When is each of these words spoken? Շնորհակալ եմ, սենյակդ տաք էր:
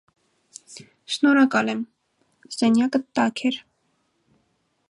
Շնորհակալ 1.15 1.69
եմ, 1.73 1.83
սենյակդ 2.57 2.99
տաք 3.21 3.45
էր: 3.51 3.61